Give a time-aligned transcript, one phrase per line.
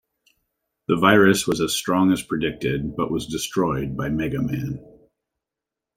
[0.87, 4.79] The virus was as strong as predicted, but was destroyed by MegaMan.